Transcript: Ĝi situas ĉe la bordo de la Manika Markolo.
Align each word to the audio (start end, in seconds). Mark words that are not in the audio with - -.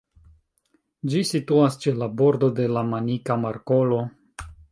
Ĝi 1.11 1.19
situas 1.31 1.77
ĉe 1.83 1.93
la 2.03 2.09
bordo 2.23 2.51
de 2.61 2.67
la 2.77 2.85
Manika 2.95 3.39
Markolo. 3.45 4.03